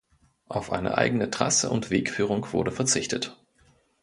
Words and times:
Auf 0.47 0.71
eine 0.71 0.97
eigene 0.97 1.29
Trasse 1.29 1.69
und 1.69 1.91
Wegführung 1.91 2.51
wurde 2.53 2.71
verzichtet. 2.71 3.37